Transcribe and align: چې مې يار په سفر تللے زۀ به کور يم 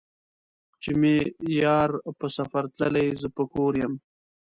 چې 0.81 0.91
مې 0.99 1.15
يار 1.61 1.89
په 2.19 2.27
سفر 2.37 2.63
تللے 2.75 3.05
زۀ 3.21 3.29
به 3.35 3.43
کور 3.53 3.73
يم 3.81 3.93